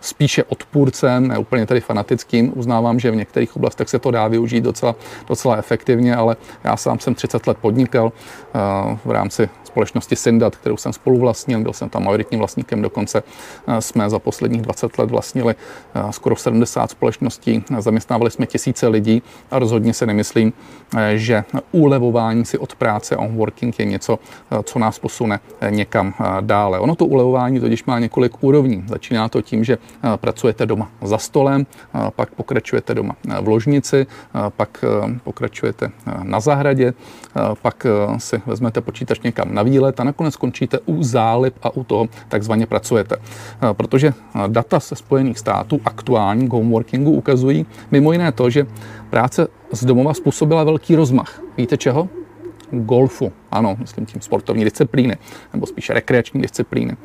spíše 0.00 0.44
odpůrcem, 0.44 1.28
ne 1.28 1.38
úplně 1.38 1.66
tedy 1.66 1.80
fanatickým. 1.80 2.52
Uznávám, 2.56 3.00
že 3.00 3.10
v 3.10 3.16
některých 3.16 3.56
oblastech 3.56 3.88
se 3.88 3.98
to 3.98 4.10
dá 4.10 4.28
využít 4.28 4.60
docela, 4.60 4.94
docela 5.28 5.56
efektivně, 5.56 6.16
ale 6.16 6.36
já 6.64 6.76
sám 6.76 6.98
jsem 6.98 7.14
30 7.14 7.46
let 7.46 7.58
podnikal 7.60 8.04
uh, 8.04 8.98
v 9.04 9.10
rámci 9.10 9.48
společnosti 9.64 10.16
Syndat, 10.16 10.56
kterou 10.56 10.76
jsem 10.76 10.92
spoluvlastnil, 10.92 11.60
byl 11.60 11.72
jsem 11.72 11.88
tam 11.88 12.04
majoritním 12.04 12.38
vlastníkem, 12.38 12.82
dokonce 12.82 13.22
uh, 13.22 13.78
jsme 13.78 14.10
za 14.10 14.18
posledních 14.18 14.62
20 14.62 14.98
let 14.98 15.10
vlastnili 15.10 15.54
uh, 15.54 16.10
skoro 16.10 16.36
70 16.36 16.90
společností, 16.90 17.64
zaměstnávali 17.78 18.30
jsme 18.30 18.46
tisíce 18.46 18.88
lidí 18.88 19.22
a 19.50 19.58
rozhodně 19.58 19.94
se 19.94 20.06
nemyslím, 20.06 20.52
že 21.14 21.44
ulevování 21.72 22.44
si 22.44 22.58
od 22.58 22.74
práce 22.74 23.16
on 23.16 23.36
working 23.36 23.78
je 23.78 23.84
něco, 23.84 24.18
co 24.62 24.78
nás 24.78 24.98
posune 24.98 25.40
někam 25.70 26.14
dále. 26.40 26.78
Ono 26.78 26.94
to 26.94 27.06
ulevování 27.06 27.60
totiž 27.60 27.84
má 27.84 27.98
několik 27.98 28.42
úrovní. 28.42 28.84
Začíná 28.88 29.28
to 29.28 29.42
tím, 29.42 29.64
že 29.64 29.78
pracujete 30.16 30.66
doma 30.66 30.90
za 31.02 31.18
stolem, 31.18 31.66
pak 32.16 32.30
pokračujete 32.30 32.94
doma 32.94 33.16
v 33.40 33.48
ložnici, 33.48 34.06
pak 34.56 34.84
pokračujete 35.24 35.90
na 36.22 36.40
zahradě, 36.40 36.94
pak 37.62 37.86
si 38.18 38.42
vezmete 38.46 38.80
počítač 38.80 39.20
někam 39.20 39.54
na 39.54 39.62
výlet 39.62 40.00
a 40.00 40.04
nakonec 40.04 40.34
skončíte 40.34 40.78
u 40.78 41.02
zálib 41.02 41.54
a 41.62 41.76
u 41.76 41.84
toho 41.84 42.08
takzvaně 42.28 42.66
pracujete. 42.66 43.16
Protože 43.72 44.14
data 44.46 44.78
ze 44.78 44.96
Spojených 44.96 45.38
států 45.38 45.80
aktuální 45.84 46.48
k 46.48 46.52
homeworkingu 46.52 47.10
ukazují 47.10 47.66
mimo 47.90 48.12
jiné 48.12 48.32
to, 48.32 48.50
že 48.50 48.66
práce 49.10 49.48
z 49.72 49.84
domova 49.84 50.14
způsobila 50.14 50.64
velký 50.64 50.96
rozmach. 50.96 51.40
Víte 51.56 51.76
čeho? 51.76 52.08
Golfu. 52.70 53.32
Ano, 53.50 53.76
myslím 53.78 54.06
tím 54.06 54.20
sportovní 54.20 54.64
disciplíny, 54.64 55.16
nebo 55.52 55.66
spíše 55.66 55.94
rekreační 55.94 56.42
disciplíny. 56.42 56.96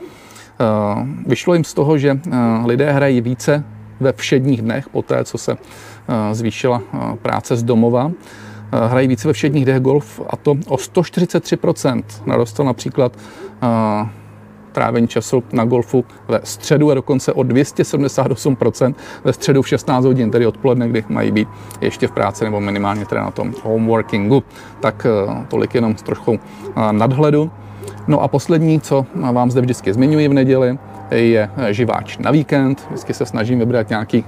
Eh, 0.63 1.05
vyšlo 1.25 1.53
jim 1.53 1.63
z 1.63 1.73
toho, 1.73 1.97
že 1.97 2.19
eh, 2.31 2.37
lidé 2.65 2.91
hrají 2.91 3.21
více 3.21 3.63
ve 3.99 4.13
všedních 4.13 4.61
dnech, 4.61 4.89
po 4.89 5.01
té, 5.01 5.23
co 5.23 5.37
se 5.37 5.51
eh, 5.51 6.35
zvýšila 6.35 6.81
práce 7.21 7.55
z 7.55 7.63
domova, 7.63 8.11
hrají 8.89 9.07
více 9.07 9.27
ve 9.27 9.33
všedních 9.33 9.65
dnech 9.65 9.79
golf 9.79 10.21
a 10.29 10.37
to 10.37 10.51
o 10.51 10.75
143%. 10.75 12.03
Narostl 12.25 12.63
například 12.63 13.17
trávení 14.71 15.07
času 15.07 15.43
na 15.51 15.65
golfu 15.65 16.05
ve 16.27 16.39
středu 16.43 16.91
a 16.91 16.93
dokonce 16.93 17.33
o 17.33 17.41
278% 17.41 18.95
ve 19.23 19.33
středu 19.33 19.61
v 19.61 19.67
16 19.67 20.05
hodin, 20.05 20.31
tedy 20.31 20.47
odpoledne, 20.47 20.89
kdy 20.89 21.03
mají 21.09 21.31
být 21.31 21.47
ještě 21.81 22.07
v 22.07 22.11
práci 22.11 22.43
nebo 22.43 22.59
minimálně 22.59 23.05
teda 23.05 23.23
na 23.23 23.31
tom 23.31 23.53
homeworkingu. 23.63 24.43
Tak 24.79 25.07
tolik 25.47 25.75
jenom 25.75 25.97
s 25.97 26.01
trochu 26.01 26.39
nadhledu. 26.91 27.51
No 28.07 28.21
a 28.21 28.27
poslední, 28.27 28.81
co 28.81 29.05
vám 29.15 29.51
zde 29.51 29.61
vždycky 29.61 29.93
zmiňuji 29.93 30.27
v 30.27 30.33
neděli, 30.33 30.77
je 31.11 31.49
živáč 31.69 32.17
na 32.17 32.31
víkend. 32.31 32.85
Vždycky 32.87 33.13
se 33.13 33.25
snažím 33.25 33.59
vybrat 33.59 33.89
nějaký 33.89 34.25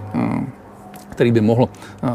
který 1.09 1.31
by 1.31 1.41
mohl 1.41 1.69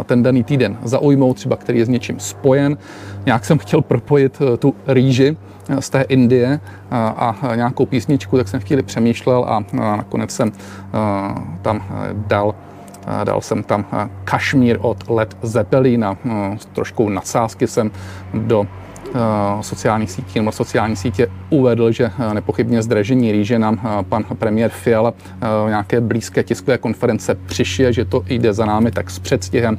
ten 0.05 0.23
daný 0.23 0.45
týden 0.45 0.77
zaujmout, 0.83 1.37
třeba 1.37 1.57
který 1.57 1.79
je 1.79 1.85
s 1.85 1.89
něčím 1.89 2.21
spojen. 2.21 2.79
Nějak 3.27 3.45
jsem 3.45 3.59
chtěl 3.59 3.83
propojit 3.83 4.39
tu 4.59 4.75
rýži 4.87 5.37
z 5.81 5.91
té 5.91 6.03
Indie 6.03 6.61
a 6.91 7.37
nějakou 7.55 7.87
písničku, 7.87 8.37
tak 8.37 8.49
jsem 8.49 8.61
chvíli 8.61 8.83
přemýšlel 8.83 9.45
a 9.49 9.65
nakonec 9.73 10.31
jsem 10.31 10.53
tam 11.63 11.85
dal 12.15 12.55
Dal 13.25 13.41
jsem 13.41 13.63
tam 13.63 13.87
Kašmír 14.25 14.79
od 14.81 15.11
Led 15.11 15.37
Zeppelin 15.43 16.05
a 16.05 16.17
trošku 16.73 17.09
nadsázky 17.09 17.67
jsem 17.67 17.91
do 18.35 18.67
Eh, 18.67 18.90
sociálních 19.61 20.11
sítí 20.11 20.39
nebo 20.39 20.53
sociální 20.53 20.97
sítě 20.97 21.29
uvedl, 21.51 21.93
že 21.93 22.11
eh, 22.19 22.35
nepochybně 22.35 22.83
zdražení 22.83 23.33
rýže 23.33 23.59
nám 23.59 23.81
eh, 23.85 24.03
pan 24.03 24.25
premiér 24.39 24.71
Fiala 24.71 25.13
v 25.41 25.69
nějaké 25.69 26.01
blízké 26.01 26.43
tiskové 26.43 26.79
konference 26.79 27.35
přišije, 27.35 27.93
že 27.93 28.05
to 28.05 28.25
jde 28.29 28.53
za 28.53 28.65
námi, 28.67 28.91
tak 28.91 29.11
s 29.11 29.19
předstihem 29.19 29.79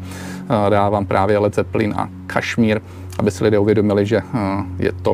dávám 0.69 1.05
právě 1.05 1.38
Led 1.38 1.55
Zeppelin 1.55 1.93
a 1.97 2.09
Kašmír, 2.27 2.81
aby 3.19 3.31
si 3.31 3.43
lidé 3.43 3.59
uvědomili, 3.59 4.05
že 4.05 4.21
je 4.79 4.91
to 4.91 5.13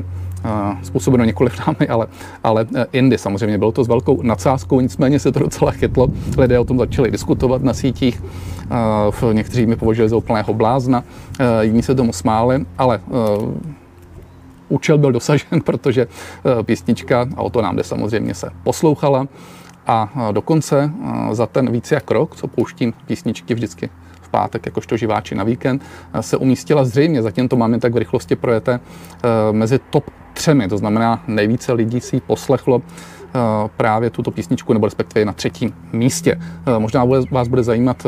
způsobeno 0.84 1.24
nikoliv 1.24 1.68
námi, 1.68 1.88
ale, 1.88 2.08
ale 2.44 2.66
Indy. 2.92 3.18
Samozřejmě 3.18 3.58
bylo 3.58 3.72
to 3.72 3.84
s 3.84 3.88
velkou 3.88 4.22
nadsázkou, 4.22 4.80
nicméně 4.80 5.20
se 5.20 5.32
to 5.32 5.40
docela 5.40 5.72
chytlo. 5.72 6.08
Lidé 6.38 6.60
o 6.60 6.66
tom 6.66 6.78
začali 6.78 7.12
diskutovat 7.12 7.64
na 7.64 7.74
sítích. 7.74 8.24
Někteří 9.32 9.66
mi 9.66 9.76
považovali 9.76 10.10
za 10.10 10.16
úplného 10.16 10.54
blázna, 10.54 11.04
jiní 11.62 11.84
se 11.84 11.96
tomu 11.96 12.14
smáli, 12.14 12.66
ale 12.78 13.00
účel 14.70 14.98
byl 14.98 15.12
dosažen, 15.12 15.62
protože 15.66 16.08
eh, 16.08 16.64
písnička, 16.64 17.26
a 17.36 17.42
o 17.42 17.50
to 17.50 17.62
nám 17.62 17.76
jde 17.76 17.84
samozřejmě, 17.84 18.34
se 18.34 18.50
poslouchala 18.64 19.28
a 19.88 20.10
eh, 20.16 20.34
dokonce 20.34 20.92
eh, 20.92 21.36
za 21.36 21.46
ten 21.46 21.72
více 21.72 21.96
jak 21.96 22.12
rok, 22.12 22.36
co 22.36 22.48
pouštím 22.48 22.94
písničky 23.06 23.54
vždycky 23.54 23.90
v 24.22 24.30
pátek, 24.30 24.66
jakožto 24.66 24.98
živáči 24.98 25.36
na 25.36 25.44
víkend, 25.44 25.82
se 26.22 26.38
umístila 26.38 26.86
zřejmě, 26.86 27.22
zatím 27.22 27.48
to 27.48 27.56
máme 27.56 27.80
tak 27.80 27.94
v 27.94 27.98
rychlosti 27.98 28.36
projete, 28.36 28.80
mezi 29.52 29.80
top 29.90 30.10
třemi, 30.34 30.68
to 30.68 30.78
znamená 30.78 31.24
nejvíce 31.28 31.74
lidí 31.74 32.02
si 32.02 32.16
ji 32.16 32.22
poslechlo 32.22 32.82
právě 33.78 34.10
tuto 34.10 34.32
písničku, 34.32 34.74
nebo 34.74 34.88
respektive 34.88 35.26
na 35.26 35.34
třetím 35.34 35.74
místě. 35.94 36.40
Možná 36.78 37.06
vás 37.32 37.48
bude 37.48 37.64
zajímat, 37.64 38.06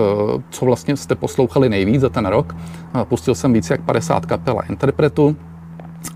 co 0.49 0.65
vlastně 0.65 0.97
jste 0.97 1.15
poslouchali 1.15 1.69
nejvíc 1.69 2.01
za 2.01 2.09
ten 2.09 2.25
rok. 2.25 2.55
Pustil 3.03 3.35
jsem 3.35 3.53
více 3.53 3.73
jak 3.73 3.81
50 3.81 4.25
kapel 4.25 4.59
a 4.59 4.63
interpretů, 4.63 5.35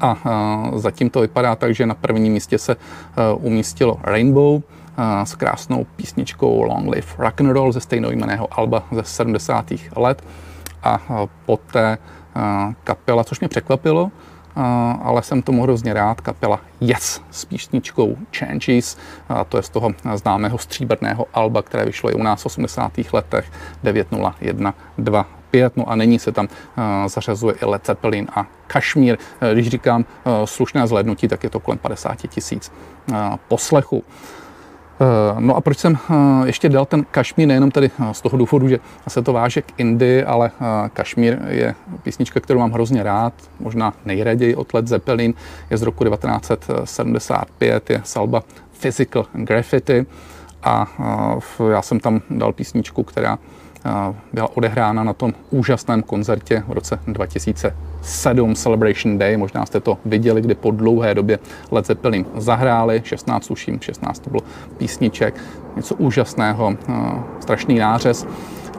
a 0.02 0.18
zatím 0.76 1.10
to 1.10 1.22
vypadá 1.22 1.56
tak, 1.56 1.76
že 1.76 1.86
na 1.86 1.96
prvním 1.96 2.34
místě 2.34 2.58
se 2.58 2.76
umístilo 3.38 4.00
Rainbow 4.04 4.62
s 5.24 5.36
krásnou 5.36 5.86
písničkou 5.96 6.64
Long 6.64 6.90
Live 6.96 7.08
Rock 7.18 7.42
and 7.42 7.52
Roll 7.52 7.72
ze 7.72 7.80
stejnojmeného 7.80 8.48
alba 8.52 8.84
ze 8.92 9.04
70. 9.04 9.66
let. 9.96 10.24
A 10.84 11.00
poté 11.46 11.98
kapela, 12.84 13.24
což 13.24 13.40
mě 13.40 13.50
překvapilo, 13.50 14.12
ale 15.02 15.24
jsem 15.24 15.42
tomu 15.42 15.64
hrozně 15.64 15.94
rád, 15.94 16.22
kapela 16.22 16.60
Yes 16.82 17.22
s 17.32 17.46
písničkou 17.46 18.18
Changes, 18.38 18.98
a 19.30 19.44
to 19.44 19.58
je 19.58 19.64
z 19.64 19.70
toho 19.70 19.92
známého 20.16 20.58
stříbrného 20.58 21.26
alba, 21.34 21.62
které 21.62 21.86
vyšlo 21.86 22.12
i 22.12 22.14
u 22.14 22.24
nás 22.24 22.42
v 22.42 22.46
80. 22.46 22.92
letech 23.14 23.52
90125 23.84 25.26
5, 25.54 25.78
no 25.78 25.90
a 25.90 25.96
nyní 25.96 26.20
se 26.20 26.32
tam 26.32 26.48
uh, 26.48 26.84
zařazuje 27.08 27.56
i 27.62 27.66
Led 27.66 27.86
Zeppelin 27.86 28.28
a 28.36 28.46
Kašmír. 28.68 29.18
Uh, 29.18 29.50
když 29.50 29.70
říkám 29.70 30.02
uh, 30.02 30.34
slušné 30.46 30.88
zhlednutí, 30.88 31.28
tak 31.28 31.44
je 31.44 31.50
to 31.50 31.60
kolem 31.60 31.78
50 31.78 32.16
tisíc 32.28 32.72
poslechu. 33.48 34.04
No 35.40 35.56
a 35.56 35.62
proč 35.62 35.78
jsem 35.78 35.98
ještě 36.46 36.70
dal 36.70 36.86
ten 36.86 37.06
Kašmír, 37.12 37.48
nejenom 37.48 37.72
tedy 37.72 37.92
z 38.12 38.22
toho 38.22 38.38
důvodu, 38.38 38.68
že 38.68 38.80
se 39.08 39.22
to 39.22 39.34
váže 39.34 39.62
k 39.62 39.66
Indii, 39.78 40.24
ale 40.24 40.52
Kašmír 40.94 41.38
je 41.48 41.76
písnička, 42.04 42.40
kterou 42.40 42.60
mám 42.60 42.72
hrozně 42.72 43.04
rád, 43.04 43.34
možná 43.60 43.94
nejraději 44.06 44.56
od 44.56 44.74
Led 44.74 44.88
Zeppelin, 44.88 45.34
je 45.70 45.78
z 45.78 45.82
roku 45.82 46.04
1975, 46.04 47.90
je 47.90 48.02
salba 48.04 48.44
Physical 48.80 49.26
Graffiti 49.34 50.06
a 50.64 50.88
já 51.72 51.82
jsem 51.82 52.00
tam 52.00 52.22
dal 52.30 52.54
písničku, 52.54 53.04
která 53.04 53.38
byla 54.34 54.58
odehrána 54.58 55.04
na 55.04 55.14
tom 55.14 55.34
úžasném 55.50 56.04
koncertě 56.04 56.64
v 56.68 56.72
roce 56.72 57.00
2007 57.08 58.56
Celebration 58.56 59.18
Day. 59.18 59.38
Možná 59.38 59.66
jste 59.66 59.80
to 59.80 59.98
viděli, 60.06 60.42
kdy 60.42 60.56
po 60.56 60.72
dlouhé 60.72 61.16
době 61.16 61.40
Led 61.72 61.86
Zeppelin 61.86 62.26
zahráli, 62.36 63.02
16 63.06 63.48
tuším, 63.48 63.80
16 63.82 64.20
to 64.20 64.30
bylo 64.30 64.42
písniček, 64.78 65.36
něco 65.76 65.96
úžasného, 65.96 66.78
strašný 67.40 67.80
nářez 67.80 68.28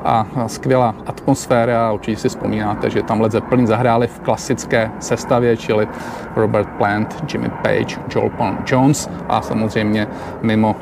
a 0.05 0.27
skvělá 0.47 0.95
atmosféra. 1.07 1.93
Určitě 1.93 2.17
si 2.17 2.29
vzpomínáte, 2.29 2.91
že 2.91 3.03
tam 3.03 3.21
Led 3.21 3.33
Zeppelin 3.33 3.67
zahráli 3.67 4.07
v 4.07 4.21
klasické 4.21 4.91
sestavě, 5.01 5.57
čili 5.57 5.89
Robert 6.37 6.69
Plant, 6.69 7.25
Jimmy 7.33 7.49
Page, 7.49 8.01
Joel 8.15 8.31
Paul 8.31 8.55
Jones 8.67 9.11
a 9.29 9.43
samozřejmě 9.43 10.07
mimo 10.43 10.77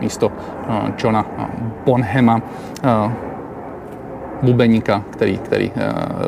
místo 0.00 0.32
eh, 0.32 0.92
Johna 0.98 1.26
eh, 1.38 1.46
Bonhema, 1.84 2.42
eh, 2.84 3.10
bubeníka, 4.42 5.02
který, 5.10 5.38
který 5.38 5.72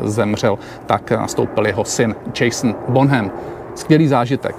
zemřel, 0.03 0.59
tak 0.85 1.11
nastoupil 1.11 1.65
jeho 1.65 1.85
syn 1.85 2.15
Jason 2.41 2.75
Bonham. 2.89 3.31
Skvělý 3.75 4.07
zážitek. 4.07 4.55